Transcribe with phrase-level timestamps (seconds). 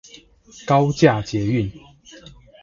[0.65, 1.71] 高架捷運